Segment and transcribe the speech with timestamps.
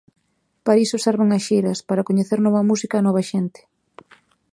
[0.65, 3.61] Para iso serven as xiras: para coñecer nova música e nova xente.